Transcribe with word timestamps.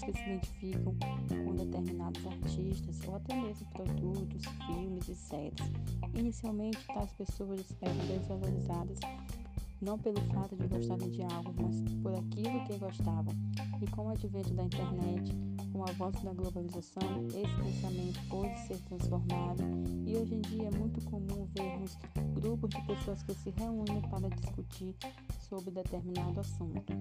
pessoas 0.00 0.04
que 0.04 0.12
se 0.12 0.30
identificam 0.30 0.96
com 1.44 1.54
determinados 1.54 2.26
artistas 2.26 3.00
ou 3.06 3.16
até 3.16 3.34
mesmo 3.34 3.66
produtos, 3.72 4.42
filmes 4.66 5.08
e 5.08 5.14
séries. 5.14 5.72
Inicialmente, 6.14 6.78
tais 6.86 7.12
pessoas 7.12 7.64
eram 7.80 8.06
desvalorizadas 8.06 8.98
não 9.80 9.98
pelo 9.98 10.20
fato 10.32 10.54
de 10.56 10.66
gostarem 10.66 11.10
de 11.10 11.22
algo, 11.22 11.54
mas 11.62 11.80
por 12.02 12.14
aquilo 12.14 12.64
que 12.66 12.76
gostavam. 12.76 13.34
E 13.80 13.86
com 13.90 14.06
o 14.06 14.08
advento 14.10 14.52
da 14.52 14.64
internet, 14.64 15.34
com 15.72 15.78
o 15.78 15.88
avanço 15.88 16.22
da 16.22 16.34
globalização, 16.34 17.26
esse 17.28 17.56
pensamento 17.56 18.20
pôde 18.28 18.58
ser 18.66 18.78
transformado 18.80 19.62
e 20.06 20.16
hoje 20.16 20.34
em 20.34 20.40
dia 20.42 20.68
é 20.68 20.78
muito 20.78 21.02
comum 21.06 21.48
vermos 21.54 21.98
grupos 22.34 22.68
de 22.70 22.82
pessoas 22.82 23.22
que 23.22 23.32
se 23.34 23.50
reúnem 23.50 24.02
para 24.10 24.28
discutir 24.28 24.94
sobre 25.48 25.70
determinado 25.70 26.40
assunto. 26.40 26.92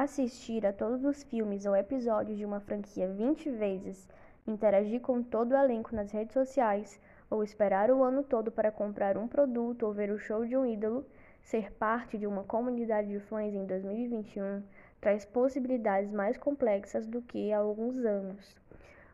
Assistir 0.00 0.64
a 0.64 0.72
todos 0.72 1.04
os 1.04 1.24
filmes 1.24 1.66
ou 1.66 1.74
episódios 1.74 2.38
de 2.38 2.44
uma 2.44 2.60
franquia 2.60 3.08
20 3.08 3.50
vezes 3.50 4.08
interagir 4.46 5.00
com 5.00 5.24
todo 5.24 5.50
o 5.50 5.56
elenco 5.56 5.92
nas 5.92 6.12
redes 6.12 6.34
sociais, 6.34 7.00
ou 7.28 7.42
esperar 7.42 7.90
o 7.90 8.04
ano 8.04 8.22
todo 8.22 8.52
para 8.52 8.70
comprar 8.70 9.18
um 9.18 9.26
produto 9.26 9.82
ou 9.82 9.92
ver 9.92 10.12
o 10.12 10.16
show 10.16 10.46
de 10.46 10.56
um 10.56 10.64
ídolo, 10.64 11.04
ser 11.42 11.72
parte 11.72 12.16
de 12.16 12.28
uma 12.28 12.44
comunidade 12.44 13.08
de 13.08 13.18
fãs 13.18 13.52
em 13.52 13.66
2021 13.66 14.62
traz 15.00 15.24
possibilidades 15.24 16.12
mais 16.12 16.38
complexas 16.38 17.04
do 17.04 17.20
que 17.20 17.52
há 17.52 17.58
alguns 17.58 17.96
anos. 18.04 18.56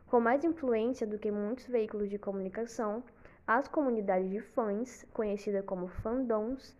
Com 0.05 0.19
mais 0.19 0.43
influência 0.43 1.07
do 1.07 1.17
que 1.17 1.31
muitos 1.31 1.65
veículos 1.65 2.11
de 2.11 2.19
comunicação, 2.19 3.01
as 3.47 3.67
comunidades 3.67 4.29
de 4.29 4.39
fãs, 4.39 5.03
conhecidas 5.11 5.65
como 5.65 5.87
fandoms, 5.87 6.77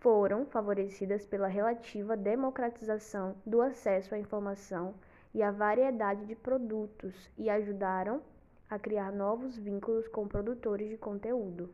foram 0.00 0.46
favorecidas 0.46 1.26
pela 1.26 1.46
relativa 1.46 2.16
democratização 2.16 3.36
do 3.44 3.60
acesso 3.60 4.14
à 4.14 4.18
informação 4.18 4.94
e 5.34 5.42
a 5.42 5.50
variedade 5.50 6.24
de 6.24 6.34
produtos 6.34 7.30
e 7.36 7.50
ajudaram 7.50 8.22
a 8.68 8.78
criar 8.78 9.12
novos 9.12 9.58
vínculos 9.58 10.08
com 10.08 10.26
produtores 10.26 10.88
de 10.88 10.96
conteúdo. 10.96 11.70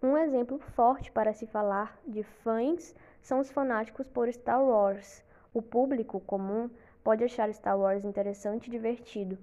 Um 0.00 0.16
exemplo 0.16 0.58
forte 0.58 1.10
para 1.10 1.32
se 1.32 1.46
falar 1.46 1.98
de 2.06 2.22
fãs 2.22 2.94
são 3.20 3.40
os 3.40 3.50
fanáticos 3.50 4.06
por 4.08 4.32
Star 4.32 4.62
Wars. 4.62 5.24
O 5.52 5.60
público 5.60 6.20
comum 6.20 6.70
pode 7.02 7.24
achar 7.24 7.52
Star 7.52 7.78
Wars 7.78 8.04
interessante 8.04 8.66
e 8.66 8.70
divertido, 8.70 9.38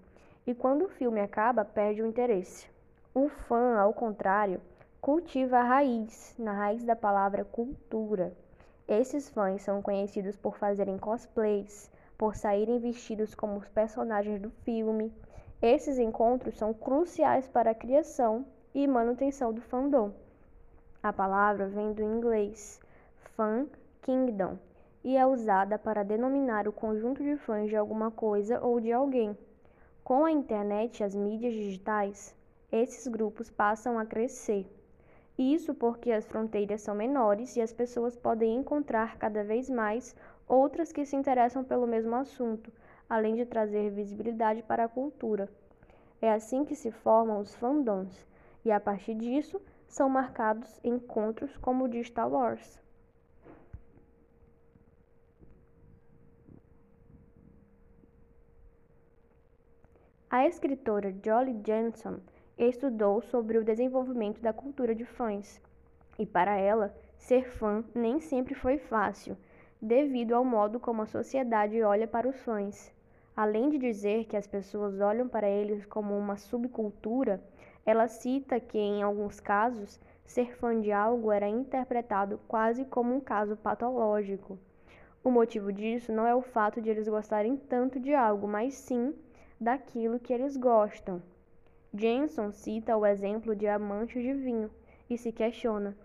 e 0.46 0.54
quando 0.54 0.86
o 0.86 0.90
filme 0.90 1.22
acaba, 1.22 1.64
perde 1.64 2.02
o 2.02 2.06
interesse. 2.06 2.79
O 3.14 3.28
fã, 3.28 3.80
ao 3.80 3.92
contrário, 3.92 4.62
cultiva 5.02 5.58
a 5.58 5.64
raiz, 5.64 6.36
na 6.38 6.54
raiz 6.54 6.84
da 6.84 6.96
palavra 6.96 7.44
cultura. 7.44 8.32
Esses 8.88 9.28
fãs 9.30 9.64
são 9.64 9.82
conhecidos 9.82 10.38
por 10.38 10.58
fazerem 10.58 10.96
cosplays, 10.96 11.92
por 12.16 12.36
saírem 12.36 12.78
vestidos 12.78 13.34
como 13.34 13.58
os 13.58 13.68
personagens 13.68 14.40
do 14.40 14.52
filme. 14.64 15.12
Esses 15.60 15.98
encontros 15.98 16.56
são 16.56 16.72
cruciais 16.72 17.48
para 17.48 17.72
a 17.72 17.76
criação 17.76 18.46
e 18.76 18.88
manutenção 18.88 19.52
do 19.52 19.62
fandom. 19.62 20.12
A 21.02 21.12
palavra 21.12 21.68
vem 21.68 21.92
do 21.94 22.04
inglês 22.04 22.80
fan 23.36 23.66
kingdom 24.04 24.56
e 25.04 25.18
é 25.18 25.26
usada 25.26 25.80
para 25.80 26.04
denominar 26.04 26.68
o 26.68 26.72
conjunto 26.72 27.24
de 27.24 27.38
fãs 27.38 27.70
de 27.70 27.76
alguma 27.76 28.12
coisa 28.12 28.62
ou 28.62 28.80
de 28.80 28.92
alguém. 28.92 29.36
Com 30.04 30.26
a 30.26 30.32
internet 30.32 31.00
e 31.00 31.04
as 31.04 31.16
mídias 31.16 31.54
digitais, 31.54 32.38
esses 32.72 33.08
grupos 33.08 33.50
passam 33.50 33.98
a 33.98 34.06
crescer. 34.06 34.66
Isso 35.38 35.74
porque 35.74 36.12
as 36.12 36.28
fronteiras 36.28 36.82
são 36.82 36.94
menores 36.94 37.56
e 37.56 37.62
as 37.62 37.72
pessoas 37.72 38.16
podem 38.16 38.58
encontrar 38.58 39.18
cada 39.18 39.44
vez 39.44 39.70
mais 39.70 40.16
outras 40.48 40.92
que 40.92 41.06
se 41.06 41.16
interessam 41.16 41.64
pelo 41.64 41.88
mesmo 41.88 42.16
assunto, 42.16 42.72
além 43.10 43.36
de 43.36 43.46
trazer 43.46 43.90
visibilidade 43.90 44.62
para 44.64 44.84
a 44.84 44.90
cultura. 44.90 45.50
É 46.22 46.32
assim 46.32 46.66
que 46.66 46.76
se 46.76 46.92
formam 46.92 47.40
os 47.40 47.56
fandoms, 47.56 48.28
e 48.66 48.72
a 48.72 48.80
partir 48.80 49.16
disso 49.16 49.62
são 49.88 50.10
marcados 50.10 50.80
encontros 50.84 51.56
como 51.58 51.86
o 51.86 51.88
de 51.88 52.04
Star 52.04 52.30
Wars. 52.30 52.80
A 60.30 60.46
escritora 60.46 61.12
Jolly 61.26 61.60
Jenson 61.66 62.20
estudou 62.68 63.22
sobre 63.22 63.58
o 63.58 63.64
desenvolvimento 63.64 64.42
da 64.42 64.52
cultura 64.52 64.94
de 64.94 65.06
fãs, 65.06 65.62
e 66.18 66.26
para 66.26 66.58
ela, 66.58 66.94
ser 67.18 67.50
fã 67.50 67.84
nem 67.96 68.20
sempre 68.20 68.54
foi 68.54 68.78
fácil, 68.78 69.38
devido 69.82 70.34
ao 70.34 70.44
modo 70.44 70.80
como 70.80 71.02
a 71.02 71.06
sociedade 71.06 71.82
olha 71.82 72.08
para 72.08 72.28
os 72.28 72.36
fãs. 72.42 72.94
Além 73.36 73.70
de 73.70 73.78
dizer 73.78 74.26
que 74.26 74.36
as 74.36 74.46
pessoas 74.46 75.00
olham 75.00 75.30
para 75.30 75.50
eles 75.50 75.86
como 75.86 76.18
uma 76.18 76.36
subcultura, 76.36 77.42
ela 77.86 78.10
cita 78.10 78.60
que, 78.60 78.78
em 78.78 79.02
alguns 79.02 79.40
casos, 79.40 79.98
ser 80.26 80.56
fã 80.58 80.80
de 80.80 80.92
algo 80.92 81.32
era 81.32 81.48
interpretado 81.48 82.40
quase 82.48 82.84
como 82.84 83.16
um 83.16 83.22
caso 83.22 83.56
patológico. 83.56 84.60
O 85.24 85.32
motivo 85.32 85.72
disso 85.72 86.12
não 86.12 86.28
é 86.28 86.36
o 86.36 86.42
fato 86.42 86.82
de 86.82 86.90
eles 86.90 87.08
gostarem 87.08 87.56
tanto 87.56 88.00
de 88.00 88.14
algo, 88.14 88.48
mas 88.48 88.74
sim 88.74 89.16
daquilo 89.60 90.20
que 90.20 90.34
eles 90.34 90.58
gostam. 90.58 91.22
Jenson 91.94 92.52
cita 92.52 92.96
o 92.96 93.06
exemplo 93.06 93.56
de 93.56 93.68
amantes 93.68 94.22
de 94.22 94.32
vinho 94.34 94.70
e 95.10 95.18
se 95.18 95.32
questiona: 95.32 95.98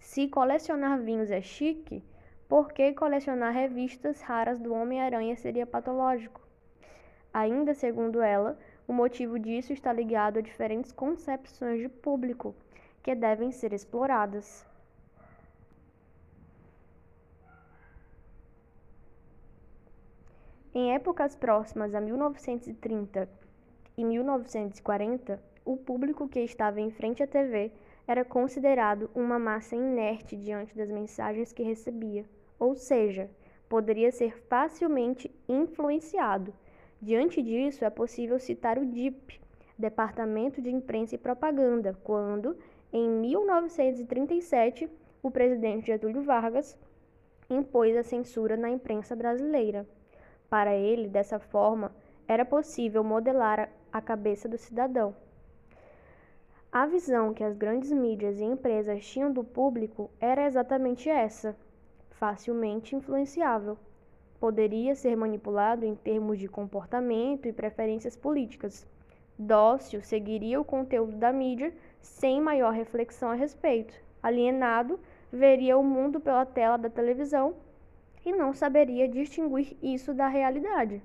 se 0.00 0.26
colecionar 0.26 0.98
vinhos 0.98 1.30
é 1.30 1.40
chique, 1.40 2.02
por 2.48 2.72
que 2.72 2.92
colecionar 2.92 3.52
revistas 3.52 4.20
raras 4.20 4.58
do 4.58 4.74
Homem-Aranha 4.74 5.36
seria 5.36 5.64
patológico? 5.64 6.40
Ainda 7.32 7.72
segundo 7.72 8.20
ela, 8.20 8.58
o 8.88 8.92
motivo 8.92 9.38
disso 9.38 9.72
está 9.72 9.92
ligado 9.92 10.40
a 10.40 10.42
diferentes 10.42 10.90
concepções 10.90 11.78
de 11.78 11.88
público 11.88 12.52
que 13.00 13.14
devem 13.14 13.52
ser 13.52 13.72
exploradas. 13.72 14.66
Em 20.74 20.92
épocas 20.92 21.36
próximas 21.36 21.94
a 21.94 22.00
1930 22.00 23.28
em 24.00 24.04
1940, 24.06 25.42
o 25.64 25.76
público 25.76 26.28
que 26.28 26.40
estava 26.40 26.80
em 26.80 26.90
frente 26.90 27.22
à 27.22 27.26
TV 27.26 27.70
era 28.06 28.24
considerado 28.24 29.10
uma 29.14 29.38
massa 29.38 29.76
inerte 29.76 30.36
diante 30.36 30.76
das 30.76 30.90
mensagens 30.90 31.52
que 31.52 31.62
recebia, 31.62 32.24
ou 32.58 32.74
seja, 32.74 33.30
poderia 33.68 34.10
ser 34.10 34.36
facilmente 34.48 35.30
influenciado. 35.48 36.52
Diante 37.00 37.42
disso, 37.42 37.84
é 37.84 37.90
possível 37.90 38.38
citar 38.38 38.78
o 38.78 38.86
DIP, 38.86 39.40
Departamento 39.78 40.60
de 40.60 40.70
Imprensa 40.70 41.14
e 41.14 41.18
Propaganda, 41.18 41.96
quando, 42.02 42.56
em 42.92 43.08
1937, 43.08 44.88
o 45.22 45.30
presidente 45.30 45.86
Getúlio 45.86 46.22
Vargas 46.22 46.76
impôs 47.48 47.96
a 47.96 48.02
censura 48.02 48.56
na 48.56 48.70
imprensa 48.70 49.14
brasileira. 49.14 49.86
Para 50.48 50.74
ele, 50.74 51.06
dessa 51.06 51.38
forma, 51.38 51.94
era 52.26 52.44
possível 52.44 53.02
modelar 53.02 53.70
a 53.92 54.00
cabeça 54.00 54.48
do 54.48 54.56
cidadão. 54.58 55.14
A 56.72 56.86
visão 56.86 57.34
que 57.34 57.42
as 57.42 57.56
grandes 57.56 57.90
mídias 57.90 58.38
e 58.38 58.44
empresas 58.44 59.04
tinham 59.04 59.32
do 59.32 59.42
público 59.42 60.08
era 60.20 60.46
exatamente 60.46 61.08
essa: 61.08 61.56
facilmente 62.10 62.94
influenciável. 62.94 63.76
Poderia 64.38 64.94
ser 64.94 65.16
manipulado 65.16 65.84
em 65.84 65.94
termos 65.94 66.38
de 66.38 66.48
comportamento 66.48 67.48
e 67.48 67.52
preferências 67.52 68.16
políticas. 68.16 68.86
Dócil 69.38 70.02
seguiria 70.02 70.60
o 70.60 70.64
conteúdo 70.64 71.16
da 71.16 71.32
mídia 71.32 71.74
sem 72.00 72.40
maior 72.40 72.72
reflexão 72.72 73.30
a 73.30 73.34
respeito. 73.34 73.94
Alienado, 74.22 75.00
veria 75.32 75.76
o 75.76 75.82
mundo 75.82 76.20
pela 76.20 76.46
tela 76.46 76.76
da 76.76 76.88
televisão 76.88 77.54
e 78.24 78.32
não 78.32 78.52
saberia 78.52 79.08
distinguir 79.08 79.76
isso 79.82 80.12
da 80.12 80.28
realidade. 80.28 81.02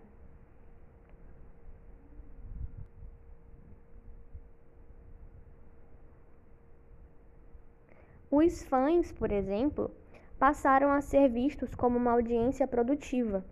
Os 8.37 8.63
fãs, 8.63 9.13
por 9.13 9.31
exemplo, 9.31 9.89
passaram 10.37 10.91
a 10.91 10.99
ser 10.99 11.29
vistos 11.29 11.73
como 11.73 11.97
uma 11.97 12.11
audiência 12.11 12.67
produtiva. 12.67 13.45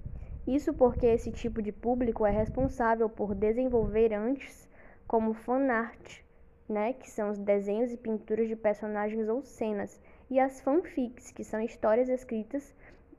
Isso 0.45 0.73
porque 0.73 1.05
esse 1.05 1.31
tipo 1.31 1.61
de 1.61 1.71
público 1.71 2.25
é 2.25 2.31
responsável 2.31 3.07
por 3.07 3.33
desenvolver 3.33 4.13
antes, 4.13 4.69
como 5.07 5.33
fanart, 5.33 6.19
né, 6.67 6.91
que 6.91 7.09
são 7.09 7.29
os 7.29 7.39
desenhos 7.39 7.93
e 7.93 7.97
pinturas 7.97 8.49
de 8.49 8.57
personagens 8.57 9.29
ou 9.29 9.41
cenas, 9.41 10.01
e 10.29 10.37
as 10.37 10.59
fanfics, 10.59 11.31
que 11.31 11.45
são 11.45 11.61
histórias 11.61 12.09
escritas 12.09 12.75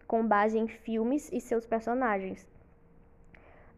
com 0.07 0.23
base 0.29 0.59
em 0.59 0.69
filmes 0.69 1.33
e 1.33 1.41
seus 1.41 1.65
personagens. 1.65 2.47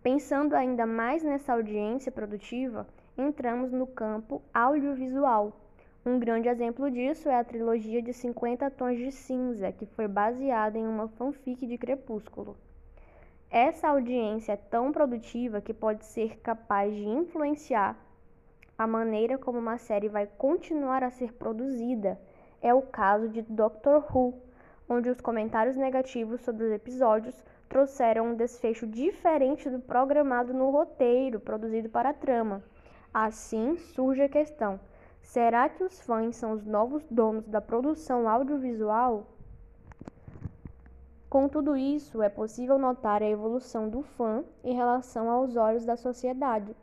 Pensando 0.02 0.56
ainda 0.56 0.86
mais 0.86 1.22
nessa 1.22 1.52
audiência 1.52 2.10
produtiva, 2.10 2.84
entramos 3.16 3.70
no 3.70 3.86
campo 3.86 4.42
audiovisual. 4.52 5.65
Um 6.06 6.20
grande 6.20 6.48
exemplo 6.48 6.88
disso 6.88 7.28
é 7.28 7.34
a 7.34 7.42
trilogia 7.42 8.00
de 8.00 8.12
50 8.12 8.70
Tons 8.70 8.96
de 8.96 9.10
Cinza, 9.10 9.72
que 9.72 9.84
foi 9.86 10.06
baseada 10.06 10.78
em 10.78 10.86
uma 10.86 11.08
fanfic 11.08 11.66
de 11.66 11.76
Crepúsculo. 11.76 12.56
Essa 13.50 13.88
audiência 13.88 14.52
é 14.52 14.56
tão 14.56 14.92
produtiva 14.92 15.60
que 15.60 15.74
pode 15.74 16.04
ser 16.06 16.38
capaz 16.38 16.94
de 16.94 17.04
influenciar 17.04 17.98
a 18.78 18.86
maneira 18.86 19.36
como 19.36 19.58
uma 19.58 19.78
série 19.78 20.08
vai 20.08 20.28
continuar 20.38 21.02
a 21.02 21.10
ser 21.10 21.32
produzida. 21.32 22.16
É 22.62 22.72
o 22.72 22.82
caso 22.82 23.28
de 23.28 23.42
Doctor 23.42 24.04
Who, 24.14 24.32
onde 24.88 25.10
os 25.10 25.20
comentários 25.20 25.74
negativos 25.76 26.40
sobre 26.42 26.66
os 26.66 26.70
episódios 26.70 27.42
trouxeram 27.68 28.28
um 28.28 28.36
desfecho 28.36 28.86
diferente 28.86 29.68
do 29.68 29.80
programado 29.80 30.54
no 30.54 30.70
roteiro 30.70 31.40
produzido 31.40 31.88
para 31.88 32.10
a 32.10 32.14
trama. 32.14 32.62
Assim 33.12 33.76
surge 33.76 34.22
a 34.22 34.28
questão: 34.28 34.78
será 35.26 35.68
que 35.68 35.82
os 35.82 36.00
fãs 36.00 36.36
são 36.36 36.52
os 36.52 36.64
novos 36.64 37.04
donos 37.10 37.46
da 37.48 37.60
produção 37.60 38.28
audiovisual? 38.28 39.26
Com 41.28 41.48
tudo 41.48 41.76
isso, 41.76 42.22
é 42.22 42.28
possível 42.28 42.78
notar 42.78 43.22
a 43.22 43.28
evolução 43.28 43.88
do 43.88 44.02
fã 44.02 44.44
em 44.62 44.72
relação 44.72 45.28
aos 45.28 45.56
olhos 45.56 45.84
da 45.84 45.96
sociedade. 45.96 46.74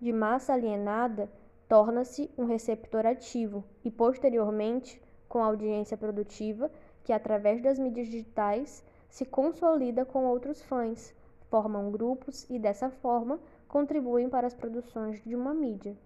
De 0.00 0.12
massa 0.12 0.52
alienada, 0.52 1.28
torna-se 1.68 2.30
um 2.38 2.46
receptor 2.46 3.04
ativo 3.04 3.64
e, 3.84 3.90
posteriormente, 3.90 5.02
com 5.28 5.42
audiência 5.42 5.96
produtiva, 5.96 6.70
que 7.02 7.12
através 7.12 7.60
das 7.60 7.78
mídias 7.78 8.06
digitais 8.06 8.84
se 9.10 9.26
consolida 9.26 10.04
com 10.04 10.24
outros 10.24 10.62
fãs, 10.62 11.12
formam 11.50 11.90
grupos 11.90 12.48
e, 12.48 12.58
dessa 12.58 12.88
forma, 12.88 13.40
contribuem 13.66 14.30
para 14.30 14.46
as 14.46 14.54
produções 14.54 15.20
de 15.24 15.34
uma 15.34 15.52
mídia. 15.52 15.96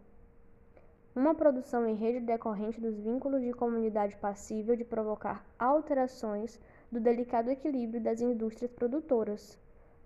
Uma 1.15 1.35
produção 1.35 1.87
em 1.87 1.95
rede 1.95 2.21
decorrente 2.21 2.81
dos 2.81 2.99
vínculos 2.99 3.43
de 3.43 3.53
comunidade 3.53 4.17
passível 4.17 4.75
de 4.75 4.83
provocar 4.83 5.45
alterações 5.59 6.59
do 6.91 6.99
delicado 6.99 7.51
equilíbrio 7.51 8.01
das 8.01 8.23
indústrias 8.23 8.73
produtoras. 8.73 9.59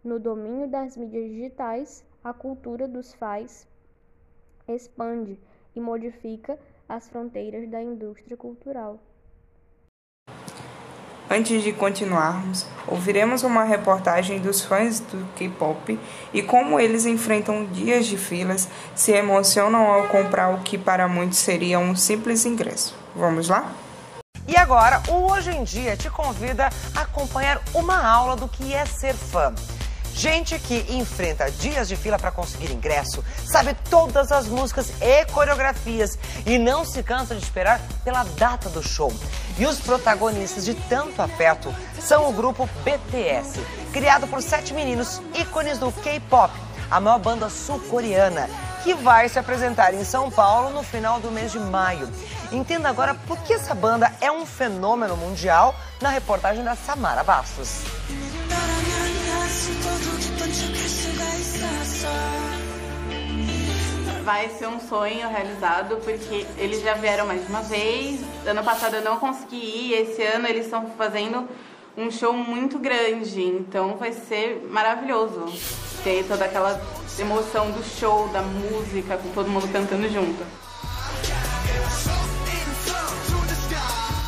No 0.02 0.18
domínio 0.18 0.68
das 0.68 0.96
mídias 0.96 1.30
digitais, 1.30 2.04
a 2.24 2.32
cultura 2.32 2.88
dos 2.88 3.14
faz 3.14 3.68
expande 4.66 5.38
e 5.76 5.80
modifica 5.80 6.58
as 6.88 7.08
fronteiras 7.08 7.68
da 7.68 7.80
indústria 7.80 8.36
cultural. 8.36 8.98
Antes 11.28 11.64
de 11.64 11.72
continuarmos, 11.72 12.64
ouviremos 12.86 13.42
uma 13.42 13.64
reportagem 13.64 14.38
dos 14.38 14.64
fãs 14.64 15.00
do 15.00 15.26
K-pop 15.34 15.98
e 16.32 16.40
como 16.40 16.78
eles 16.78 17.04
enfrentam 17.04 17.66
dias 17.66 18.06
de 18.06 18.16
filas, 18.16 18.68
se 18.94 19.10
emocionam 19.10 19.90
ao 19.90 20.04
comprar 20.04 20.50
o 20.50 20.60
que 20.60 20.78
para 20.78 21.08
muitos 21.08 21.38
seria 21.38 21.80
um 21.80 21.96
simples 21.96 22.46
ingresso. 22.46 22.94
Vamos 23.14 23.48
lá? 23.48 23.72
E 24.46 24.56
agora, 24.56 25.02
o 25.08 25.32
Hoje 25.32 25.50
em 25.50 25.64
Dia 25.64 25.96
te 25.96 26.08
convida 26.08 26.70
a 26.94 27.00
acompanhar 27.00 27.60
uma 27.74 28.06
aula 28.06 28.36
do 28.36 28.46
que 28.46 28.72
é 28.72 28.86
ser 28.86 29.12
fã. 29.12 29.52
Gente 30.16 30.58
que 30.58 30.86
enfrenta 30.88 31.50
dias 31.50 31.86
de 31.88 31.94
fila 31.94 32.18
para 32.18 32.30
conseguir 32.30 32.72
ingresso, 32.72 33.22
sabe 33.44 33.76
todas 33.90 34.32
as 34.32 34.48
músicas 34.48 34.90
e 34.98 35.26
coreografias 35.26 36.18
e 36.46 36.56
não 36.56 36.86
se 36.86 37.02
cansa 37.02 37.34
de 37.34 37.42
esperar 37.42 37.82
pela 38.02 38.24
data 38.24 38.70
do 38.70 38.82
show. 38.82 39.12
E 39.58 39.66
os 39.66 39.78
protagonistas 39.78 40.64
de 40.64 40.72
tanto 40.74 41.20
afeto 41.20 41.72
são 42.00 42.30
o 42.30 42.32
grupo 42.32 42.66
BTS, 42.82 43.60
criado 43.92 44.26
por 44.26 44.40
sete 44.40 44.72
meninos 44.72 45.20
ícones 45.34 45.76
do 45.76 45.92
K-pop, 45.92 46.50
a 46.90 46.98
maior 46.98 47.18
banda 47.18 47.50
sul-coreana, 47.50 48.48
que 48.84 48.94
vai 48.94 49.28
se 49.28 49.38
apresentar 49.38 49.92
em 49.92 50.02
São 50.02 50.30
Paulo 50.30 50.70
no 50.70 50.82
final 50.82 51.20
do 51.20 51.30
mês 51.30 51.52
de 51.52 51.58
maio. 51.58 52.08
Entenda 52.50 52.88
agora 52.88 53.14
por 53.14 53.36
que 53.40 53.52
essa 53.52 53.74
banda 53.74 54.10
é 54.22 54.32
um 54.32 54.46
fenômeno 54.46 55.14
mundial 55.14 55.74
na 56.00 56.08
reportagem 56.08 56.64
da 56.64 56.74
Samara 56.74 57.22
Bastos. 57.22 57.82
Vai 64.24 64.48
ser 64.48 64.66
um 64.66 64.80
sonho 64.80 65.28
realizado 65.28 65.96
porque 66.04 66.44
eles 66.58 66.82
já 66.82 66.94
vieram 66.94 67.26
mais 67.26 67.48
uma 67.48 67.62
vez. 67.62 68.20
Ano 68.46 68.64
passado 68.64 68.96
eu 68.96 69.02
não 69.02 69.18
consegui 69.18 69.56
ir, 69.56 69.92
esse 69.94 70.22
ano 70.22 70.48
eles 70.48 70.64
estão 70.64 70.90
fazendo 70.98 71.48
um 71.96 72.10
show 72.10 72.32
muito 72.32 72.78
grande, 72.78 73.42
então 73.42 73.96
vai 73.96 74.12
ser 74.12 74.66
maravilhoso 74.68 75.44
ter 76.02 76.24
toda 76.28 76.44
aquela 76.44 76.80
emoção 77.18 77.70
do 77.70 77.82
show, 77.82 78.28
da 78.28 78.42
música, 78.42 79.16
com 79.16 79.30
todo 79.30 79.48
mundo 79.48 79.66
cantando 79.72 80.08
junto. 80.08 80.65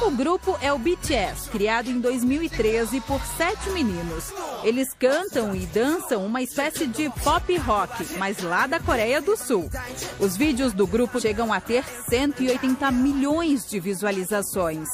O 0.00 0.12
grupo 0.12 0.56
é 0.62 0.72
o 0.72 0.78
BTS, 0.78 1.50
criado 1.50 1.90
em 1.90 2.00
2013 2.00 3.00
por 3.00 3.20
sete 3.36 3.68
meninos. 3.70 4.32
Eles 4.62 4.94
cantam 4.96 5.56
e 5.56 5.66
dançam 5.66 6.24
uma 6.24 6.40
espécie 6.40 6.86
de 6.86 7.10
pop 7.24 7.56
rock, 7.58 8.16
mas 8.16 8.40
lá 8.40 8.68
da 8.68 8.78
Coreia 8.78 9.20
do 9.20 9.36
Sul. 9.36 9.68
Os 10.20 10.36
vídeos 10.36 10.72
do 10.72 10.86
grupo 10.86 11.20
chegam 11.20 11.52
a 11.52 11.60
ter 11.60 11.84
180 12.08 12.92
milhões 12.92 13.68
de 13.68 13.80
visualizações. 13.80 14.88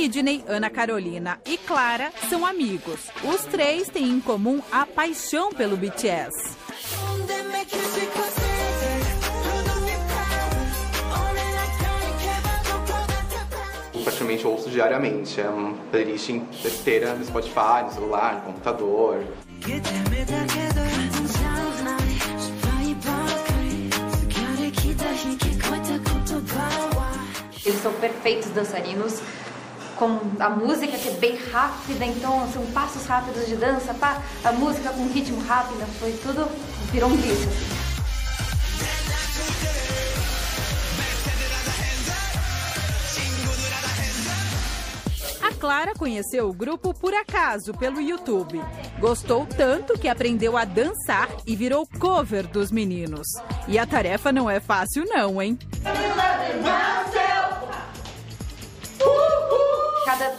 Sidney, 0.00 0.42
Ana 0.48 0.70
Carolina 0.70 1.38
e 1.44 1.58
Clara 1.58 2.10
são 2.30 2.46
amigos. 2.46 3.00
Os 3.22 3.42
três 3.42 3.86
têm 3.88 4.08
em 4.08 4.18
comum 4.18 4.62
a 4.72 4.86
paixão 4.86 5.52
pelo 5.52 5.76
BTS. 5.76 6.56
praticamente 14.02 14.46
ouço 14.46 14.70
diariamente. 14.70 15.38
É 15.38 15.48
uma 15.48 15.74
playlist 15.90 16.30
inteira 16.30 17.14
no 17.14 17.24
Spotify, 17.24 17.84
no 17.84 17.92
celular, 17.92 18.36
no 18.36 18.40
computador. 18.40 19.22
Eles 27.66 27.82
são 27.82 27.92
perfeitos 27.92 28.48
dançarinos, 28.50 29.20
com 30.00 30.18
a 30.42 30.48
música 30.48 30.96
que 30.96 31.08
é 31.08 31.12
bem 31.12 31.36
rápida, 31.52 32.06
então 32.06 32.50
são 32.50 32.64
passos 32.72 33.04
rápidos 33.04 33.46
de 33.46 33.54
dança, 33.54 33.92
pá, 33.92 34.22
a 34.42 34.50
música 34.50 34.88
com 34.88 35.06
ritmo 35.06 35.38
rápido, 35.42 35.86
foi 35.98 36.12
tudo, 36.12 36.48
virou 36.90 37.10
um 37.10 37.16
disco. 37.18 37.52
A 45.42 45.52
Clara 45.60 45.92
conheceu 45.94 46.48
o 46.48 46.54
grupo 46.54 46.94
por 46.94 47.12
acaso 47.12 47.74
pelo 47.74 48.00
YouTube. 48.00 48.58
Gostou 48.98 49.44
tanto 49.44 49.98
que 49.98 50.08
aprendeu 50.08 50.56
a 50.56 50.64
dançar 50.64 51.28
e 51.46 51.54
virou 51.54 51.86
cover 51.98 52.46
dos 52.46 52.70
meninos. 52.70 53.26
E 53.68 53.78
a 53.78 53.86
tarefa 53.86 54.32
não 54.32 54.48
é 54.48 54.60
fácil 54.60 55.04
não, 55.06 55.42
hein? 55.42 55.58
Cada 60.10 60.34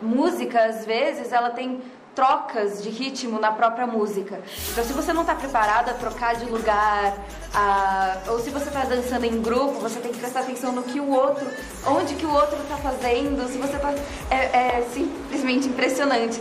música, 0.00 0.64
às 0.64 0.86
vezes, 0.86 1.32
ela 1.32 1.50
tem 1.50 1.82
trocas 2.14 2.84
de 2.84 2.88
ritmo 2.88 3.40
na 3.40 3.50
própria 3.50 3.84
música. 3.84 4.40
Então, 4.70 4.84
se 4.84 4.92
você 4.92 5.12
não 5.12 5.22
está 5.22 5.34
preparado 5.34 5.88
a 5.88 5.94
trocar 5.94 6.36
de 6.36 6.44
lugar, 6.44 7.18
a... 7.52 8.16
ou 8.28 8.38
se 8.38 8.48
você 8.50 8.68
está 8.68 8.84
dançando 8.84 9.24
em 9.24 9.42
grupo, 9.42 9.80
você 9.80 9.98
tem 9.98 10.12
que 10.12 10.18
prestar 10.20 10.42
atenção 10.42 10.70
no 10.70 10.84
que 10.84 11.00
o 11.00 11.10
outro, 11.10 11.44
onde 11.84 12.14
que 12.14 12.24
o 12.24 12.32
outro 12.32 12.62
está 12.62 12.76
fazendo. 12.76 13.50
Se 13.50 13.58
você 13.58 13.76
tá... 13.76 13.92
é, 14.30 14.78
é 14.78 14.88
simplesmente 14.94 15.66
impressionante. 15.66 16.40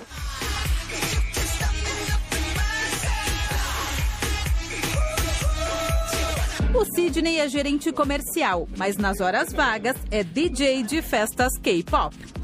O 6.75 6.85
Sidney 6.85 7.39
é 7.39 7.49
gerente 7.49 7.91
comercial, 7.91 8.67
mas 8.77 8.97
nas 8.97 9.19
horas 9.19 9.51
vagas 9.51 9.95
é 10.11 10.23
DJ 10.23 10.83
de 10.83 11.01
festas 11.01 11.57
K-pop. 11.57 12.34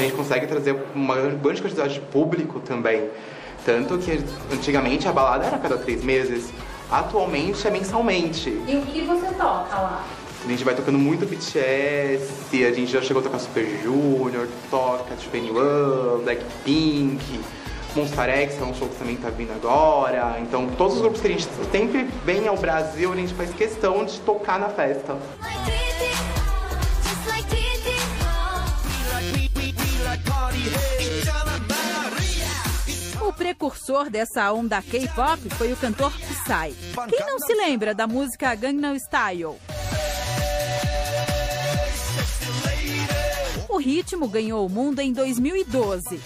Gente 0.00 0.14
consegue 0.14 0.46
trazer 0.46 0.76
uma 0.94 1.16
grande 1.16 1.62
quantidade 1.62 1.94
de 1.94 2.00
público 2.00 2.60
também. 2.60 3.08
Tanto 3.64 3.98
que 3.98 4.12
antigamente 4.52 5.06
a 5.06 5.12
balada 5.12 5.46
era 5.46 5.56
a 5.56 5.58
cada 5.58 5.76
três 5.76 6.02
meses, 6.02 6.50
atualmente 6.90 7.66
é 7.66 7.70
mensalmente. 7.70 8.50
E 8.66 8.76
o 8.76 8.82
que 8.82 9.02
você 9.02 9.26
toca 9.26 9.74
lá? 9.76 10.04
A 10.42 10.48
gente 10.48 10.64
vai 10.64 10.74
tocando 10.74 10.98
muito 10.98 11.26
BTS, 11.26 12.64
a 12.64 12.72
gente 12.72 12.90
já 12.90 13.02
chegou 13.02 13.20
a 13.20 13.22
tocar 13.22 13.38
Super 13.38 13.66
Junior, 13.82 14.48
toca 14.70 15.14
tipo 15.16 15.36
N1, 15.36 16.22
Blackpink, 16.24 17.40
Monster 17.94 18.30
X 18.30 18.60
é 18.60 18.64
um 18.64 18.72
show 18.72 18.88
que 18.88 18.96
também 18.96 19.16
tá 19.16 19.30
vindo 19.30 19.52
agora. 19.52 20.36
Então, 20.40 20.68
todos 20.78 20.94
os 20.94 21.02
grupos 21.02 21.20
que 21.20 21.26
a 21.26 21.30
gente 21.30 21.46
sempre 21.72 22.08
vem 22.24 22.46
ao 22.46 22.56
Brasil, 22.56 23.12
a 23.12 23.16
gente 23.16 23.34
faz 23.34 23.52
questão 23.52 24.04
de 24.04 24.18
tocar 24.20 24.58
na 24.60 24.68
festa. 24.68 25.16
Precursor 33.40 34.10
dessa 34.10 34.52
onda 34.52 34.82
K-pop 34.82 35.48
foi 35.56 35.72
o 35.72 35.76
cantor 35.76 36.12
Psy. 36.12 36.76
Quem 37.08 37.26
não 37.26 37.38
se 37.38 37.54
lembra 37.54 37.94
da 37.94 38.06
música 38.06 38.54
Gangnam 38.54 38.94
Style? 38.94 39.56
O 43.66 43.78
ritmo 43.78 44.28
ganhou 44.28 44.66
o 44.66 44.68
mundo 44.68 45.00
em 45.00 45.10
2012. 45.14 46.20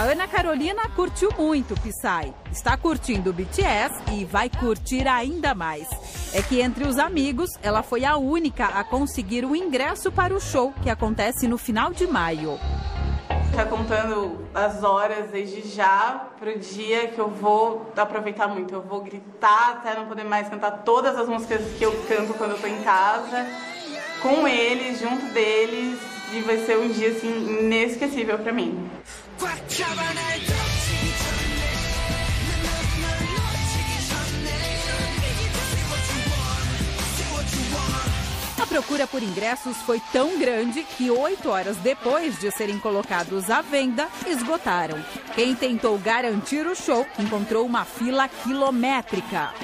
A 0.00 0.04
Ana 0.04 0.26
Carolina 0.26 0.88
curtiu 0.96 1.30
muito 1.38 1.74
Psy. 1.74 2.32
Está 2.50 2.74
curtindo 2.74 3.28
o 3.28 3.32
BTS 3.34 4.02
e 4.14 4.24
vai 4.24 4.48
curtir 4.48 5.06
ainda 5.06 5.54
mais. 5.54 5.86
É 6.32 6.40
que 6.40 6.58
entre 6.58 6.84
os 6.88 6.98
amigos, 6.98 7.50
ela 7.62 7.82
foi 7.82 8.06
a 8.06 8.16
única 8.16 8.64
a 8.64 8.82
conseguir 8.82 9.44
o 9.44 9.54
ingresso 9.54 10.10
para 10.10 10.34
o 10.34 10.40
show 10.40 10.72
que 10.82 10.88
acontece 10.88 11.46
no 11.46 11.58
final 11.58 11.92
de 11.92 12.06
maio. 12.06 12.58
Tá 13.54 13.66
contando 13.66 14.38
as 14.54 14.82
horas 14.82 15.30
desde 15.30 15.68
já 15.68 16.28
pro 16.38 16.58
dia 16.58 17.08
que 17.08 17.18
eu 17.18 17.28
vou 17.28 17.92
aproveitar 17.94 18.48
muito. 18.48 18.72
Eu 18.72 18.80
vou 18.80 19.02
gritar 19.02 19.72
até 19.72 19.94
não 19.94 20.06
poder 20.06 20.24
mais 20.24 20.48
cantar 20.48 20.82
todas 20.82 21.14
as 21.14 21.28
músicas 21.28 21.60
que 21.76 21.84
eu 21.84 21.92
canto 22.08 22.32
quando 22.38 22.52
eu 22.52 22.58
tô 22.58 22.66
em 22.66 22.80
casa, 22.82 23.46
com 24.22 24.48
eles, 24.48 24.98
junto 24.98 25.26
deles, 25.26 26.00
e 26.32 26.40
vai 26.40 26.56
ser 26.64 26.78
um 26.78 26.88
dia 26.88 27.10
assim 27.10 27.60
inesquecível 27.60 28.38
para 28.38 28.50
mim. 28.50 28.88
A 38.60 38.66
procura 38.66 39.06
por 39.06 39.22
ingressos 39.22 39.78
foi 39.78 39.98
tão 40.12 40.38
grande 40.38 40.82
que 40.82 41.10
oito 41.10 41.48
horas 41.48 41.78
depois 41.78 42.38
de 42.38 42.50
serem 42.50 42.78
colocados 42.78 43.48
à 43.48 43.62
venda, 43.62 44.08
esgotaram. 44.26 45.02
Quem 45.34 45.54
tentou 45.54 45.96
garantir 45.98 46.66
o 46.66 46.76
show 46.76 47.06
encontrou 47.18 47.64
uma 47.64 47.86
fila 47.86 48.28
quilométrica. 48.28 49.54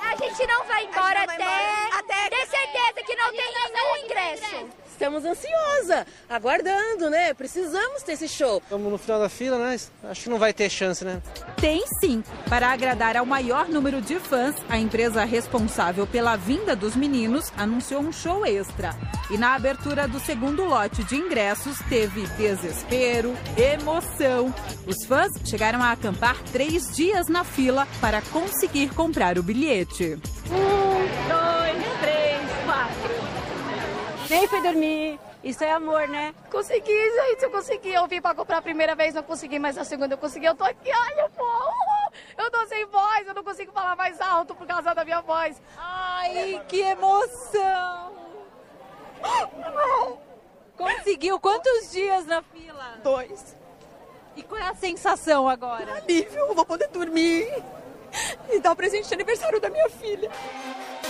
A 0.00 0.16
gente 0.16 0.46
não 0.46 0.64
vai 0.64 0.86
embora 0.86 1.24
até, 1.24 1.98
até 1.98 2.30
ter 2.30 2.46
certeza 2.46 3.02
que 3.06 3.14
não 3.16 3.30
tem 3.32 3.52
nenhum 3.52 3.96
ingresso. 4.06 4.83
Estamos 4.94 5.24
ansiosa, 5.24 6.06
aguardando, 6.30 7.10
né? 7.10 7.34
Precisamos 7.34 8.04
ter 8.04 8.12
esse 8.12 8.28
show. 8.28 8.58
Estamos 8.62 8.92
no 8.92 8.96
final 8.96 9.18
da 9.18 9.28
fila, 9.28 9.58
né? 9.58 9.76
Acho 10.04 10.22
que 10.22 10.30
não 10.30 10.38
vai 10.38 10.52
ter 10.52 10.70
chance, 10.70 11.04
né? 11.04 11.20
Tem 11.60 11.82
sim. 12.00 12.22
Para 12.48 12.68
agradar 12.68 13.16
ao 13.16 13.26
maior 13.26 13.68
número 13.68 14.00
de 14.00 14.20
fãs, 14.20 14.54
a 14.68 14.78
empresa 14.78 15.24
responsável 15.24 16.06
pela 16.06 16.36
vinda 16.36 16.76
dos 16.76 16.94
meninos 16.94 17.52
anunciou 17.56 18.02
um 18.02 18.12
show 18.12 18.46
extra. 18.46 18.94
E 19.32 19.36
na 19.36 19.56
abertura 19.56 20.06
do 20.06 20.20
segundo 20.20 20.64
lote 20.64 21.02
de 21.02 21.16
ingressos, 21.16 21.76
teve 21.88 22.24
desespero, 22.38 23.34
emoção. 23.58 24.54
Os 24.86 25.04
fãs 25.06 25.32
chegaram 25.44 25.82
a 25.82 25.90
acampar 25.90 26.40
três 26.52 26.94
dias 26.94 27.26
na 27.26 27.42
fila 27.42 27.88
para 28.00 28.22
conseguir 28.22 28.94
comprar 28.94 29.38
o 29.38 29.42
bilhete. 29.42 30.16
Um, 30.50 30.83
Nem 34.28 34.46
fui 34.48 34.62
dormir. 34.62 35.20
Isso 35.42 35.62
é 35.62 35.72
amor, 35.72 36.08
né? 36.08 36.34
Consegui, 36.50 36.92
gente. 36.92 37.42
Eu 37.42 37.50
consegui. 37.50 37.92
Eu 37.92 38.06
vim 38.06 38.20
pra 38.20 38.34
comprar 38.34 38.58
a 38.58 38.62
primeira 38.62 38.94
vez, 38.94 39.14
não 39.14 39.22
consegui, 39.22 39.58
mas 39.58 39.76
a 39.76 39.84
segunda 39.84 40.14
eu 40.14 40.18
consegui. 40.18 40.46
Eu 40.46 40.54
tô 40.54 40.64
aqui, 40.64 40.90
ai, 40.90 41.20
eu 41.20 41.28
vou. 41.30 41.72
Eu 42.38 42.50
tô 42.50 42.66
sem 42.66 42.86
voz, 42.86 43.26
eu 43.26 43.34
não 43.34 43.44
consigo 43.44 43.72
falar 43.72 43.96
mais 43.96 44.20
alto 44.20 44.54
por 44.54 44.66
causa 44.66 44.94
da 44.94 45.04
minha 45.04 45.20
voz. 45.20 45.60
Ai, 45.76 46.62
que 46.68 46.80
emoção. 46.80 48.14
Conseguiu 50.76 51.38
quantos 51.40 51.90
dias 51.90 52.26
na 52.26 52.42
fila? 52.42 52.98
Dois. 53.02 53.56
E 54.36 54.42
qual 54.42 54.60
é 54.60 54.68
a 54.68 54.74
sensação 54.74 55.48
agora? 55.48 55.94
Alívio, 55.96 56.38
eu 56.38 56.54
vou 56.54 56.66
poder 56.66 56.88
dormir 56.88 57.46
e 58.50 58.60
dar 58.60 58.72
o 58.72 58.76
presente 58.76 59.08
de 59.08 59.14
aniversário 59.14 59.60
da 59.60 59.70
minha 59.70 59.88
filha. 59.90 60.30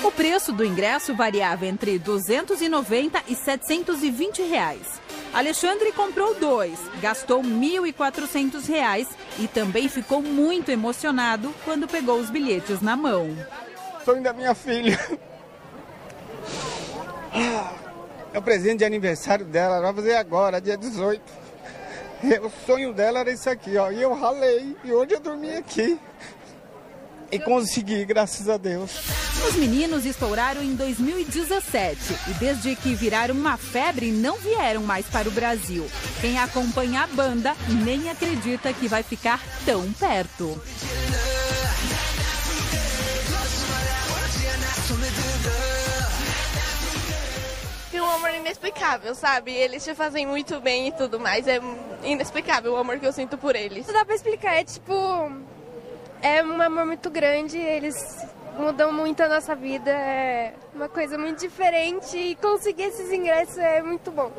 O 0.05 0.13
preço 0.13 0.53
do 0.53 0.63
ingresso 0.63 1.15
variava 1.15 1.65
entre 1.65 1.99
290 1.99 3.23
e 3.27 3.35
720 3.35 4.43
reais. 4.43 5.01
Alexandre 5.33 5.93
comprou 5.93 6.35
dois, 6.35 6.79
gastou 7.01 7.43
1.400 7.43 8.67
reais 8.67 9.09
e 9.39 9.49
também 9.49 9.89
ficou 9.89 10.21
muito 10.21 10.71
emocionado 10.71 11.55
quando 11.65 11.89
pegou 11.89 12.21
os 12.21 12.29
bilhetes 12.29 12.83
na 12.83 12.95
mão. 12.95 13.35
Sonho 14.05 14.23
da 14.23 14.35
minha 14.35 14.55
filha. 14.55 14.99
É 18.33 18.39
o 18.39 18.43
presente 18.43 18.81
de 18.81 18.85
aniversário 18.85 19.47
dela, 19.47 19.77
ela 19.77 19.93
vai 19.93 20.03
fazer 20.03 20.17
agora, 20.17 20.61
dia 20.61 20.77
18. 20.77 21.23
O 22.43 22.67
sonho 22.67 22.93
dela 22.93 23.21
era 23.21 23.31
isso 23.31 23.49
aqui, 23.49 23.77
ó. 23.79 23.91
E 23.91 24.03
eu 24.03 24.13
ralei, 24.13 24.77
e 24.85 24.93
hoje 24.93 25.15
eu 25.15 25.21
dormi 25.21 25.57
aqui. 25.57 25.99
E 27.33 27.39
consegui, 27.39 28.05
graças 28.05 28.49
a 28.49 28.57
Deus. 28.57 29.24
Os 29.47 29.57
meninos 29.57 30.07
estouraram 30.07 30.63
em 30.63 30.75
2017 30.75 32.15
e 32.31 32.35
desde 32.35 32.75
que 32.77 32.95
viraram 32.95 33.35
uma 33.35 33.59
febre 33.59 34.11
não 34.11 34.39
vieram 34.39 34.83
mais 34.83 35.05
para 35.07 35.29
o 35.29 35.33
Brasil. 35.33 35.87
Quem 36.23 36.39
acompanha 36.39 37.03
a 37.03 37.07
banda 37.07 37.55
nem 37.85 38.09
acredita 38.09 38.73
que 38.73 38.89
vai 38.89 39.03
ficar 39.03 39.39
tão 39.67 39.93
perto. 39.93 40.59
Tem 47.91 48.01
um 48.01 48.11
amor 48.11 48.31
inexplicável, 48.31 49.15
sabe? 49.15 49.53
Eles 49.53 49.85
te 49.85 49.95
fazem 49.95 50.27
muito 50.27 50.59
bem 50.59 50.89
e 50.89 50.93
tudo 50.93 51.21
mais. 51.21 51.47
É 51.47 51.61
inexplicável 52.03 52.73
o 52.73 52.77
amor 52.77 52.99
que 52.99 53.07
eu 53.07 53.13
sinto 53.13 53.37
por 53.37 53.55
eles. 53.55 53.87
Não 53.87 53.93
dá 53.93 54.07
pra 54.07 54.15
explicar, 54.15 54.55
é 54.55 54.65
tipo. 54.65 54.95
É 56.23 56.43
um 56.43 56.63
amor 56.63 56.87
muito 56.87 57.11
grande, 57.11 57.59
eles 57.59 57.95
mudam 58.59 58.93
muito 58.93 59.23
a 59.23 59.29
nossa 59.29 59.55
vida, 59.55 59.91
é 59.91 60.55
uma 60.75 60.89
coisa 60.89 61.19
muito 61.19 61.41
diferente 61.41 62.17
e 62.17 62.35
conseguir 62.37 62.85
esses 62.85 63.13
ingressos 63.13 63.59
é 63.59 63.83
muito 63.83 64.11
bom. 64.11 64.33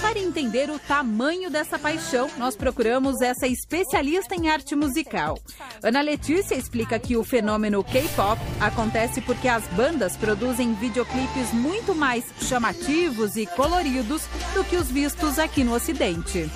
Para 0.00 0.18
entender 0.18 0.70
o 0.70 0.78
tamanho 0.78 1.50
dessa 1.50 1.78
paixão, 1.78 2.28
nós 2.36 2.54
procuramos 2.54 3.20
essa 3.20 3.46
especialista 3.46 4.34
em 4.34 4.48
arte 4.48 4.76
musical. 4.76 5.38
Ana 5.82 6.02
Letícia 6.02 6.54
explica 6.54 6.98
que 6.98 7.16
o 7.16 7.24
fenômeno 7.24 7.82
K-pop 7.82 8.40
acontece 8.60 9.20
porque 9.22 9.48
as 9.48 9.66
bandas 9.68 10.16
produzem 10.16 10.74
videoclipes 10.74 11.52
muito 11.52 11.94
mais 11.94 12.24
chamativos 12.42 13.36
e 13.36 13.46
coloridos 13.46 14.22
do 14.52 14.62
que 14.62 14.76
os 14.76 14.90
vistos 14.90 15.38
aqui 15.38 15.64
no 15.64 15.74
Ocidente 15.74 16.50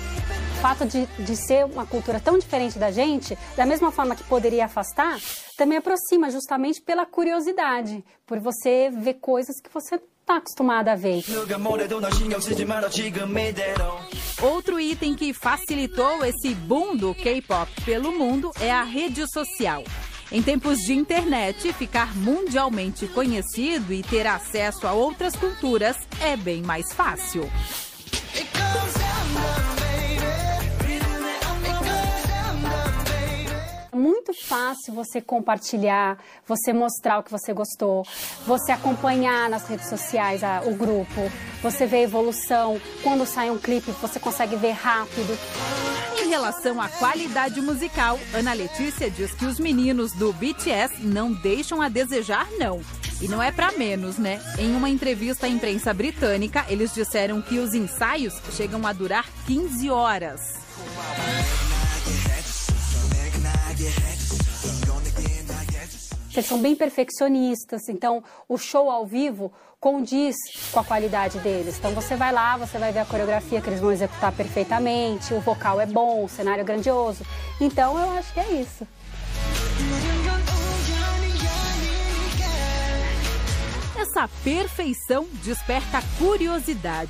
fato 0.59 0.85
de, 0.85 1.05
de 1.05 1.35
ser 1.37 1.65
uma 1.65 1.85
cultura 1.85 2.19
tão 2.19 2.37
diferente 2.37 2.77
da 2.77 2.91
gente, 2.91 3.37
da 3.55 3.65
mesma 3.65 3.91
forma 3.91 4.15
que 4.15 4.23
poderia 4.25 4.65
afastar, 4.65 5.17
também 5.57 5.77
aproxima 5.77 6.29
justamente 6.29 6.81
pela 6.81 7.05
curiosidade, 7.05 8.03
por 8.27 8.39
você 8.39 8.89
ver 8.89 9.15
coisas 9.15 9.61
que 9.61 9.69
você 9.73 9.95
está 9.95 10.35
acostumada 10.35 10.91
a 10.91 10.95
ver. 10.95 11.23
Outro 14.41 14.79
item 14.79 15.15
que 15.15 15.33
facilitou 15.33 16.25
esse 16.25 16.53
boom 16.53 16.95
do 16.95 17.15
K-pop 17.15 17.71
pelo 17.85 18.11
mundo 18.11 18.51
é 18.59 18.69
a 18.69 18.83
rede 18.83 19.25
social. 19.31 19.83
Em 20.31 20.43
tempos 20.43 20.79
de 20.79 20.93
internet, 20.93 21.73
ficar 21.73 22.15
mundialmente 22.15 23.07
conhecido 23.07 23.93
e 23.93 24.03
ter 24.03 24.27
acesso 24.27 24.85
a 24.85 24.91
outras 24.91 25.35
culturas 25.35 25.97
é 26.21 26.35
bem 26.35 26.61
mais 26.61 26.93
fácil. 26.93 27.49
Muito 33.99 34.33
fácil 34.33 34.93
você 34.93 35.19
compartilhar, 35.19 36.17
você 36.47 36.71
mostrar 36.71 37.19
o 37.19 37.23
que 37.23 37.31
você 37.31 37.53
gostou, 37.53 38.05
você 38.47 38.71
acompanhar 38.71 39.49
nas 39.49 39.67
redes 39.67 39.89
sociais 39.89 40.43
a, 40.43 40.61
o 40.65 40.73
grupo, 40.73 41.29
você 41.61 41.85
vê 41.85 41.97
a 41.97 42.03
evolução. 42.03 42.79
Quando 43.03 43.25
sai 43.25 43.51
um 43.51 43.57
clipe, 43.57 43.91
você 43.91 44.19
consegue 44.19 44.55
ver 44.55 44.71
rápido. 44.71 45.37
Em 46.17 46.29
relação 46.29 46.79
à 46.79 46.87
qualidade 46.87 47.61
musical, 47.61 48.19
Ana 48.33 48.53
Letícia 48.53 49.09
diz 49.09 49.33
que 49.33 49.45
os 49.45 49.59
meninos 49.59 50.13
do 50.13 50.31
BTS 50.33 51.03
não 51.03 51.33
deixam 51.33 51.81
a 51.81 51.89
desejar, 51.89 52.47
não. 52.57 52.81
E 53.21 53.27
não 53.27 53.43
é 53.43 53.51
para 53.51 53.73
menos, 53.73 54.17
né? 54.17 54.41
Em 54.57 54.73
uma 54.75 54.89
entrevista 54.89 55.45
à 55.45 55.49
imprensa 55.49 55.93
britânica, 55.93 56.65
eles 56.69 56.93
disseram 56.93 57.41
que 57.41 57.59
os 57.59 57.73
ensaios 57.73 58.33
chegam 58.55 58.87
a 58.87 58.93
durar 58.93 59.25
15 59.45 59.89
horas. 59.89 60.59
Eles 66.33 66.45
são 66.45 66.61
bem 66.61 66.75
perfeccionistas, 66.75 67.89
então 67.89 68.23
o 68.47 68.57
show 68.57 68.89
ao 68.89 69.05
vivo 69.05 69.51
condiz 69.79 70.35
com 70.71 70.79
a 70.79 70.83
qualidade 70.83 71.39
deles. 71.39 71.77
Então 71.77 71.91
você 71.93 72.15
vai 72.15 72.31
lá, 72.31 72.57
você 72.57 72.77
vai 72.77 72.91
ver 72.91 72.99
a 72.99 73.05
coreografia 73.05 73.61
que 73.61 73.69
eles 73.69 73.79
vão 73.79 73.91
executar 73.91 74.31
perfeitamente, 74.31 75.33
o 75.33 75.39
vocal 75.39 75.79
é 75.79 75.85
bom, 75.85 76.25
o 76.25 76.29
cenário 76.29 76.61
é 76.61 76.63
grandioso. 76.63 77.25
Então 77.59 77.97
eu 77.97 78.17
acho 78.17 78.33
que 78.33 78.39
é 78.39 78.61
isso. 78.61 78.85
Essa 84.19 84.27
perfeição 84.43 85.25
desperta 85.45 86.03
curiosidade. 86.17 87.09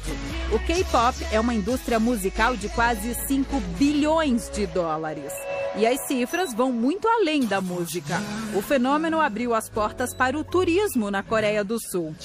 O 0.53 0.59
K-pop 0.59 1.17
é 1.31 1.39
uma 1.39 1.55
indústria 1.55 1.99
musical 1.99 2.55
de 2.55 2.69
quase 2.69 3.15
5 3.25 3.59
bilhões 3.79 4.47
de 4.51 4.67
dólares. 4.67 5.33
E 5.75 5.87
as 5.87 6.05
cifras 6.05 6.53
vão 6.53 6.71
muito 6.71 7.07
além 7.07 7.47
da 7.47 7.59
música. 7.61 8.21
O 8.53 8.61
fenômeno 8.61 9.19
abriu 9.19 9.55
as 9.55 9.67
portas 9.67 10.13
para 10.13 10.37
o 10.37 10.43
turismo 10.43 11.09
na 11.09 11.23
Coreia 11.23 11.63
do 11.63 11.79
Sul. 11.79 12.15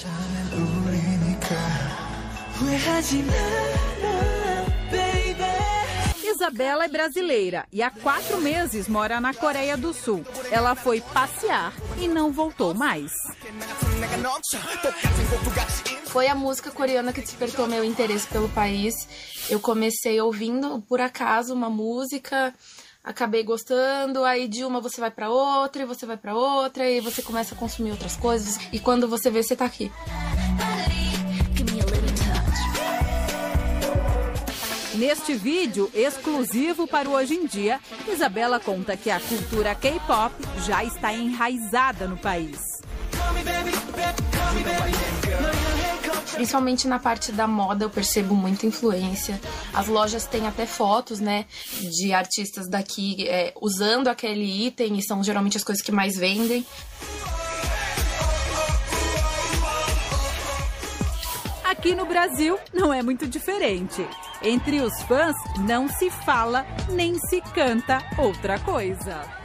Isabela 6.23 6.85
é 6.85 6.87
brasileira 6.87 7.65
e 7.73 7.81
há 7.81 7.89
quatro 7.89 8.39
meses 8.39 8.87
mora 8.87 9.19
na 9.19 9.33
Coreia 9.33 9.75
do 9.75 9.95
Sul. 9.95 10.23
Ela 10.51 10.75
foi 10.75 11.01
passear 11.01 11.73
e 11.99 12.07
não 12.07 12.31
voltou 12.31 12.75
mais. 12.75 13.11
Foi 16.05 16.27
a 16.27 16.35
música 16.35 16.71
coreana 16.71 17.11
que 17.11 17.21
despertou 17.21 17.67
meu 17.67 17.83
interesse 17.83 18.27
pelo 18.27 18.47
país. 18.49 18.95
Eu 19.49 19.59
comecei 19.59 20.19
ouvindo, 20.21 20.81
por 20.87 21.01
acaso, 21.01 21.53
uma 21.53 21.69
música, 21.69 22.53
acabei 23.03 23.43
gostando, 23.43 24.23
aí 24.23 24.47
de 24.47 24.63
uma 24.63 24.79
você 24.79 24.99
vai 24.99 25.11
para 25.11 25.29
outra, 25.29 25.81
e 25.81 25.85
você 25.85 26.05
vai 26.05 26.17
para 26.17 26.33
outra, 26.33 26.89
e 26.89 26.99
você 27.01 27.21
começa 27.21 27.53
a 27.53 27.57
consumir 27.57 27.91
outras 27.91 28.15
coisas, 28.15 28.59
e 28.71 28.79
quando 28.79 29.07
você 29.07 29.29
vê, 29.29 29.43
você 29.43 29.55
tá 29.55 29.65
aqui. 29.65 29.91
Neste 34.95 35.33
vídeo 35.33 35.91
exclusivo 35.93 36.87
para 36.87 37.09
o 37.09 37.13
Hoje 37.13 37.35
em 37.35 37.45
Dia, 37.45 37.81
Isabela 38.07 38.61
conta 38.61 38.95
que 38.95 39.11
a 39.11 39.19
cultura 39.19 39.75
K-pop 39.75 40.33
já 40.65 40.85
está 40.85 41.13
enraizada 41.13 42.07
no 42.07 42.15
país. 42.17 42.74
Principalmente 46.33 46.87
na 46.87 46.99
parte 46.99 47.31
da 47.31 47.47
moda 47.47 47.85
eu 47.85 47.89
percebo 47.89 48.35
muita 48.35 48.65
influência. 48.65 49.39
As 49.73 49.87
lojas 49.87 50.25
têm 50.25 50.45
até 50.45 50.65
fotos, 50.65 51.19
né, 51.19 51.45
de 51.81 52.13
artistas 52.13 52.69
daqui 52.69 53.27
é, 53.27 53.53
usando 53.59 54.09
aquele 54.09 54.67
item 54.67 54.97
e 54.97 55.01
são 55.01 55.23
geralmente 55.23 55.57
as 55.57 55.63
coisas 55.63 55.83
que 55.83 55.91
mais 55.91 56.17
vendem. 56.17 56.65
Aqui 61.63 61.95
no 61.95 62.05
Brasil 62.05 62.59
não 62.73 62.93
é 62.93 63.01
muito 63.01 63.27
diferente. 63.27 64.05
Entre 64.41 64.81
os 64.81 65.01
fãs 65.03 65.35
não 65.59 65.87
se 65.87 66.09
fala 66.09 66.65
nem 66.89 67.17
se 67.17 67.41
canta 67.41 68.03
outra 68.17 68.59
coisa. 68.59 69.44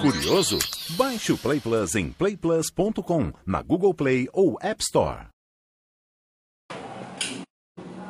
Curioso? 0.00 0.58
Baixe 0.96 1.30
o 1.30 1.36
Play 1.36 1.60
Plus 1.60 1.94
em 1.94 2.10
playplus.com, 2.10 3.32
na 3.46 3.60
Google 3.60 3.92
Play 3.92 4.30
ou 4.32 4.56
App 4.62 4.82
Store. 4.82 5.26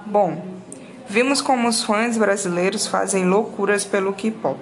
Bom, 0.06 0.40
vimos 1.08 1.42
como 1.42 1.68
os 1.68 1.82
fãs 1.82 2.16
brasileiros 2.16 2.86
fazem 2.86 3.24
loucuras 3.26 3.84
pelo 3.84 4.12
K-pop. 4.12 4.60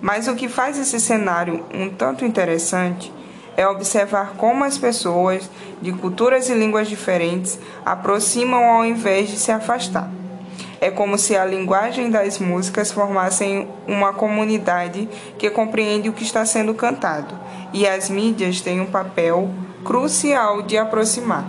Mas 0.00 0.28
o 0.28 0.36
que 0.36 0.48
faz 0.48 0.78
esse 0.78 1.00
cenário 1.00 1.66
um 1.74 1.90
tanto 1.90 2.24
interessante 2.24 3.12
é 3.56 3.66
observar 3.66 4.34
como 4.36 4.62
as 4.62 4.78
pessoas 4.78 5.50
de 5.82 5.90
culturas 5.92 6.48
e 6.48 6.54
línguas 6.54 6.88
diferentes 6.88 7.58
aproximam 7.84 8.64
ao 8.64 8.84
invés 8.84 9.28
de 9.28 9.36
se 9.36 9.50
afastar. 9.50 10.08
É 10.80 10.90
como 10.90 11.16
se 11.16 11.36
a 11.36 11.44
linguagem 11.44 12.10
das 12.10 12.38
músicas 12.38 12.92
formassem 12.92 13.68
uma 13.86 14.12
comunidade 14.12 15.08
que 15.38 15.48
compreende 15.50 16.08
o 16.08 16.12
que 16.12 16.22
está 16.22 16.44
sendo 16.44 16.74
cantado, 16.74 17.38
e 17.72 17.86
as 17.86 18.10
mídias 18.10 18.60
têm 18.60 18.80
um 18.80 18.86
papel 18.86 19.50
crucial 19.84 20.62
de 20.62 20.76
aproximar. 20.76 21.44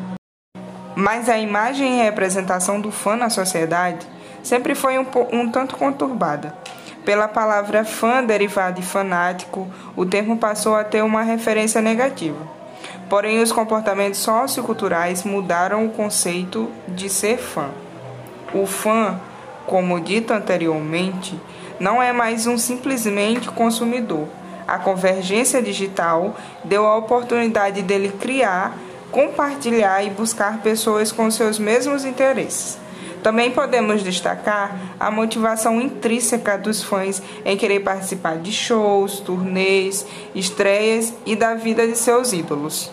Mas 0.96 1.30
a 1.30 1.38
imagem 1.38 2.00
e 2.00 2.04
representação 2.04 2.82
do 2.82 2.92
fã 2.92 3.16
na 3.16 3.30
sociedade 3.30 4.08
sempre 4.42 4.74
foi 4.74 4.98
um, 4.98 5.06
um 5.32 5.52
tanto 5.52 5.76
conturbada. 5.76 6.56
Pela 7.06 7.28
palavra 7.28 7.86
fã 7.86 8.24
derivada 8.24 8.74
de 8.74 8.82
fanático, 8.82 9.68
o 9.96 10.06
termo 10.06 10.38
passou 10.38 10.76
a 10.76 10.84
ter 10.84 11.04
uma 11.04 11.22
referência 11.22 11.82
negativa. 11.82 12.58
Porém, 13.10 13.42
os 13.42 13.52
comportamentos 13.52 14.20
socioculturais 14.20 15.24
mudaram 15.24 15.86
o 15.86 15.90
conceito 15.90 16.70
de 16.88 17.10
ser 17.10 17.38
fã. 17.38 17.70
O 18.54 18.66
fã, 18.66 19.20
como 19.66 20.00
dito 20.00 20.32
anteriormente, 20.34 21.40
não 21.80 22.02
é 22.02 22.14
mais 22.14 22.48
um 22.48 22.58
simplesmente 22.58 23.50
consumidor. 23.50 24.28
A 24.68 24.78
convergência 24.78 25.62
digital 25.62 26.36
deu 26.64 26.86
a 26.86 26.98
oportunidade 26.98 27.82
dele 27.82 28.14
criar, 28.20 28.78
compartilhar 29.12 30.04
e 30.04 30.10
buscar 30.10 30.62
pessoas 30.62 31.12
com 31.12 31.30
seus 31.32 31.60
mesmos 31.60 32.06
interesses. 32.06 32.78
Também 33.24 33.52
podemos 33.52 34.04
destacar 34.04 34.78
a 35.00 35.12
motivação 35.12 35.82
intrínseca 35.82 36.58
dos 36.58 36.84
fãs 36.84 37.22
em 37.44 37.58
querer 37.58 37.82
participar 37.82 38.38
de 38.38 38.52
shows, 38.52 39.20
turnês, 39.20 40.06
estreias 40.34 41.14
e 41.26 41.36
da 41.36 41.54
vida 41.54 41.88
de 41.88 41.98
seus 41.98 42.32
ídolos. 42.32 42.92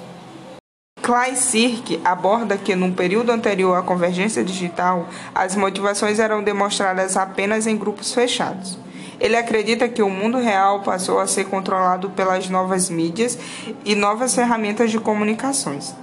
Clay 1.04 1.36
Sirk 1.36 2.00
aborda 2.02 2.56
que, 2.56 2.74
num 2.74 2.90
período 2.90 3.30
anterior 3.30 3.76
à 3.76 3.82
convergência 3.82 4.42
digital, 4.42 5.06
as 5.34 5.54
motivações 5.54 6.18
eram 6.18 6.42
demonstradas 6.42 7.14
apenas 7.14 7.66
em 7.66 7.76
grupos 7.76 8.14
fechados. 8.14 8.78
Ele 9.20 9.36
acredita 9.36 9.86
que 9.86 10.02
o 10.02 10.08
mundo 10.08 10.38
real 10.38 10.80
passou 10.80 11.20
a 11.20 11.26
ser 11.26 11.44
controlado 11.44 12.08
pelas 12.08 12.48
novas 12.48 12.88
mídias 12.88 13.38
e 13.84 13.94
novas 13.94 14.34
ferramentas 14.34 14.90
de 14.90 14.98
comunicações. 14.98 15.94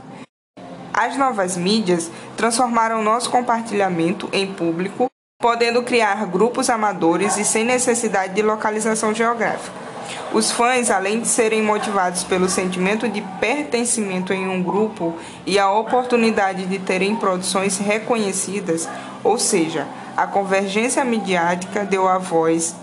As 0.94 1.18
novas 1.18 1.58
mídias 1.58 2.12
transformaram 2.38 3.02
nosso 3.02 3.32
compartilhamento 3.32 4.30
em 4.32 4.54
público, 4.54 5.08
podendo 5.42 5.82
criar 5.82 6.28
grupos 6.28 6.70
amadores 6.70 7.38
e 7.38 7.44
sem 7.44 7.66
necessidade 7.66 8.36
de 8.36 8.44
localização 8.44 9.16
geográfica. 9.16 9.91
Os 10.34 10.52
fãs, 10.52 10.90
além 10.90 11.20
de 11.20 11.28
serem 11.28 11.62
motivados 11.62 12.24
pelo 12.24 12.50
sentimento 12.50 13.08
de 13.10 13.22
pertencimento 13.40 14.32
em 14.34 14.48
um 14.48 14.64
grupo 14.64 15.16
e 15.46 15.60
a 15.60 15.70
oportunidade 15.72 16.66
de 16.66 16.80
terem 16.80 17.16
produções 17.16 17.78
reconhecidas, 17.78 18.88
ou 19.24 19.38
seja, 19.38 19.88
a 20.16 20.26
convergência 20.26 21.04
midiática 21.04 21.84
deu 21.84 22.08
a 22.08 22.18
voz 22.18 22.76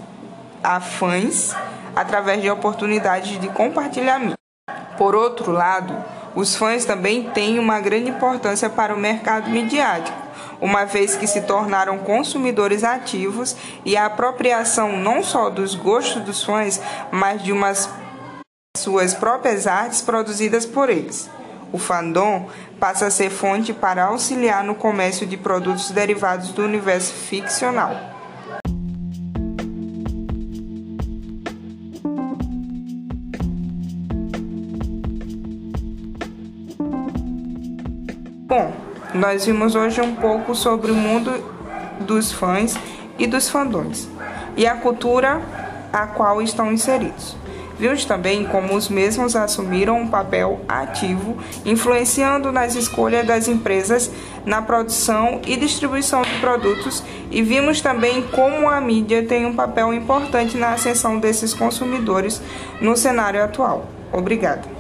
a 0.62 0.80
fãs 0.80 1.54
através 1.96 2.42
de 2.42 2.50
oportunidades 2.50 3.40
de 3.40 3.48
compartilhamento. 3.48 4.36
Por 4.96 5.14
outro 5.14 5.52
lado, 5.52 5.94
os 6.34 6.54
fãs 6.54 6.84
também 6.84 7.30
têm 7.30 7.58
uma 7.58 7.80
grande 7.80 8.10
importância 8.10 8.68
para 8.68 8.94
o 8.94 8.98
mercado 8.98 9.48
midiático 9.48 10.27
uma 10.60 10.84
vez 10.84 11.16
que 11.16 11.26
se 11.26 11.42
tornaram 11.42 11.98
consumidores 11.98 12.84
ativos 12.84 13.56
e 13.84 13.96
a 13.96 14.06
apropriação 14.06 14.96
não 14.96 15.22
só 15.22 15.50
dos 15.50 15.74
gostos 15.74 16.22
dos 16.22 16.42
fãs, 16.42 16.80
mas 17.10 17.42
de 17.42 17.52
umas 17.52 17.88
suas 18.76 19.14
próprias 19.14 19.66
artes 19.66 20.00
produzidas 20.00 20.64
por 20.64 20.88
eles. 20.88 21.28
O 21.72 21.78
fandom 21.78 22.48
passa 22.80 23.06
a 23.06 23.10
ser 23.10 23.30
fonte 23.30 23.74
para 23.74 24.06
auxiliar 24.06 24.64
no 24.64 24.74
comércio 24.74 25.26
de 25.26 25.36
produtos 25.36 25.90
derivados 25.90 26.50
do 26.52 26.64
universo 26.64 27.12
ficcional. 27.12 27.94
Bom, 38.46 38.87
nós 39.14 39.46
vimos 39.46 39.74
hoje 39.74 40.00
um 40.00 40.14
pouco 40.14 40.54
sobre 40.54 40.90
o 40.90 40.94
mundo 40.94 41.32
dos 42.00 42.30
fãs 42.32 42.76
e 43.18 43.26
dos 43.26 43.48
fandons 43.48 44.08
e 44.56 44.66
a 44.66 44.76
cultura 44.76 45.40
a 45.92 46.06
qual 46.06 46.42
estão 46.42 46.72
inseridos. 46.72 47.36
Vimos 47.78 48.04
também 48.04 48.44
como 48.44 48.74
os 48.74 48.88
mesmos 48.88 49.36
assumiram 49.36 50.00
um 50.00 50.08
papel 50.08 50.60
ativo, 50.68 51.36
influenciando 51.64 52.50
nas 52.50 52.74
escolhas 52.74 53.24
das 53.24 53.46
empresas 53.46 54.10
na 54.44 54.60
produção 54.60 55.40
e 55.46 55.56
distribuição 55.56 56.22
de 56.22 56.40
produtos, 56.40 57.04
e 57.30 57.40
vimos 57.40 57.80
também 57.80 58.22
como 58.22 58.68
a 58.68 58.80
mídia 58.80 59.22
tem 59.22 59.46
um 59.46 59.54
papel 59.54 59.94
importante 59.94 60.56
na 60.56 60.72
ascensão 60.72 61.20
desses 61.20 61.54
consumidores 61.54 62.42
no 62.80 62.96
cenário 62.96 63.42
atual. 63.44 63.86
Obrigada. 64.12 64.77